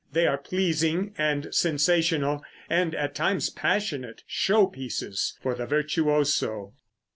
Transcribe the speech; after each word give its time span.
They 0.11 0.25
are 0.25 0.39
pleasing 0.39 1.13
and 1.15 1.53
sensational, 1.53 2.43
and 2.71 2.95
at 2.95 3.13
times 3.13 3.51
passionate, 3.51 4.23
show 4.25 4.65
pieces 4.65 5.37
for 5.43 5.53
the 5.53 5.67
virtuoso. 5.67 6.73